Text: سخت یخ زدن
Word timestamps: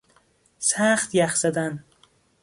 سخت 0.69 1.09
یخ 1.15 1.35
زدن 1.35 1.83